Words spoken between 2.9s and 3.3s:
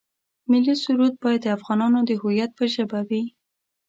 وي.